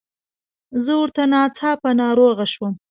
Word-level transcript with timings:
زه 0.83 0.91
ورته 1.01 1.23
ناڅاپه 1.33 1.91
ناروغه 2.01 2.45
شوم. 2.53 2.73